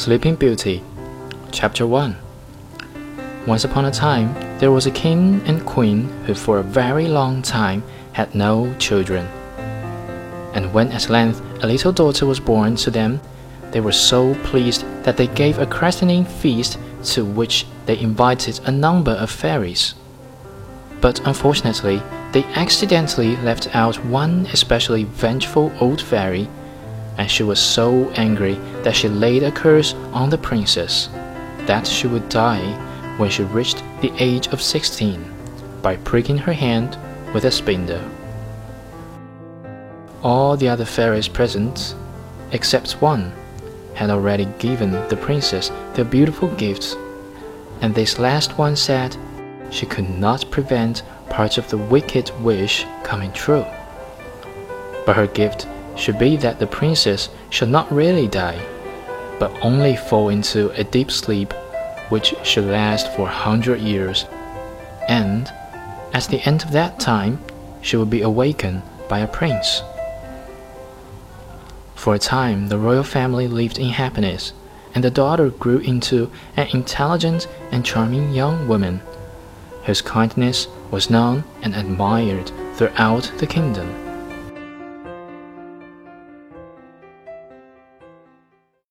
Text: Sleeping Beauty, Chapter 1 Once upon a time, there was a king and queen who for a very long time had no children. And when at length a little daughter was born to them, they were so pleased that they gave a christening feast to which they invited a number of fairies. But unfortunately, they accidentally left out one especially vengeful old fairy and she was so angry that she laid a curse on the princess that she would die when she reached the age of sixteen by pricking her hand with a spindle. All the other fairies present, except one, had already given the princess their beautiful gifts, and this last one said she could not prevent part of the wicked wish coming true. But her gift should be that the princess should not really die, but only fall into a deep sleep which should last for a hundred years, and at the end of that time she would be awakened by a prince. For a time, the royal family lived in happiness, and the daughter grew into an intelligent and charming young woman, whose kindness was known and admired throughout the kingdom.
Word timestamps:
Sleeping 0.00 0.34
Beauty, 0.34 0.82
Chapter 1.52 1.86
1 1.86 2.16
Once 3.46 3.64
upon 3.64 3.84
a 3.84 3.90
time, 3.90 4.32
there 4.58 4.72
was 4.72 4.86
a 4.86 4.90
king 4.90 5.42
and 5.44 5.66
queen 5.66 6.08
who 6.24 6.32
for 6.32 6.56
a 6.56 6.62
very 6.62 7.06
long 7.06 7.42
time 7.42 7.82
had 8.12 8.34
no 8.34 8.74
children. 8.78 9.26
And 10.54 10.72
when 10.72 10.90
at 10.92 11.10
length 11.10 11.42
a 11.62 11.66
little 11.66 11.92
daughter 11.92 12.24
was 12.24 12.40
born 12.40 12.76
to 12.76 12.90
them, 12.90 13.20
they 13.72 13.82
were 13.82 13.92
so 13.92 14.34
pleased 14.36 14.86
that 15.02 15.18
they 15.18 15.26
gave 15.26 15.58
a 15.58 15.66
christening 15.66 16.24
feast 16.24 16.78
to 17.12 17.22
which 17.22 17.66
they 17.84 17.98
invited 17.98 18.58
a 18.64 18.70
number 18.70 19.12
of 19.12 19.30
fairies. 19.30 19.96
But 21.02 21.20
unfortunately, 21.26 22.00
they 22.32 22.44
accidentally 22.54 23.36
left 23.36 23.76
out 23.76 24.02
one 24.06 24.46
especially 24.46 25.04
vengeful 25.04 25.70
old 25.78 26.00
fairy 26.00 26.48
and 27.20 27.30
she 27.30 27.42
was 27.42 27.60
so 27.60 28.08
angry 28.12 28.54
that 28.82 28.96
she 28.96 29.06
laid 29.06 29.42
a 29.42 29.52
curse 29.52 29.92
on 30.14 30.30
the 30.30 30.38
princess 30.38 31.10
that 31.66 31.86
she 31.86 32.06
would 32.06 32.26
die 32.30 32.64
when 33.18 33.28
she 33.28 33.42
reached 33.42 33.82
the 34.00 34.10
age 34.18 34.46
of 34.48 34.62
sixteen 34.62 35.22
by 35.82 35.94
pricking 35.96 36.38
her 36.38 36.54
hand 36.54 36.96
with 37.34 37.44
a 37.44 37.50
spindle. 37.50 38.02
All 40.22 40.56
the 40.56 40.70
other 40.70 40.86
fairies 40.86 41.28
present, 41.28 41.94
except 42.52 43.02
one, 43.02 43.32
had 43.92 44.08
already 44.08 44.46
given 44.58 44.92
the 45.10 45.18
princess 45.20 45.70
their 45.92 46.06
beautiful 46.06 46.48
gifts, 46.54 46.96
and 47.82 47.94
this 47.94 48.18
last 48.18 48.56
one 48.56 48.76
said 48.76 49.14
she 49.70 49.84
could 49.84 50.08
not 50.08 50.50
prevent 50.50 51.02
part 51.28 51.58
of 51.58 51.68
the 51.68 51.76
wicked 51.76 52.30
wish 52.40 52.86
coming 53.04 53.30
true. 53.32 53.66
But 55.04 55.16
her 55.16 55.26
gift 55.26 55.66
should 56.00 56.18
be 56.18 56.36
that 56.38 56.58
the 56.58 56.66
princess 56.66 57.28
should 57.50 57.68
not 57.68 57.92
really 57.92 58.26
die, 58.26 58.58
but 59.38 59.52
only 59.62 59.96
fall 59.96 60.30
into 60.30 60.70
a 60.70 60.84
deep 60.84 61.10
sleep 61.10 61.52
which 62.08 62.34
should 62.42 62.64
last 62.64 63.14
for 63.14 63.28
a 63.28 63.32
hundred 63.32 63.80
years, 63.80 64.24
and 65.08 65.52
at 66.12 66.24
the 66.24 66.40
end 66.46 66.62
of 66.62 66.72
that 66.72 66.98
time 66.98 67.38
she 67.82 67.96
would 67.96 68.10
be 68.10 68.22
awakened 68.22 68.82
by 69.08 69.20
a 69.20 69.28
prince. 69.28 69.82
For 71.94 72.14
a 72.14 72.18
time, 72.18 72.68
the 72.68 72.78
royal 72.78 73.04
family 73.04 73.46
lived 73.46 73.78
in 73.78 73.90
happiness, 73.90 74.54
and 74.94 75.04
the 75.04 75.10
daughter 75.10 75.50
grew 75.50 75.78
into 75.78 76.30
an 76.56 76.68
intelligent 76.72 77.46
and 77.70 77.84
charming 77.84 78.32
young 78.32 78.66
woman, 78.66 79.02
whose 79.84 80.00
kindness 80.00 80.66
was 80.90 81.10
known 81.10 81.44
and 81.62 81.76
admired 81.76 82.50
throughout 82.74 83.30
the 83.38 83.46
kingdom. 83.46 84.09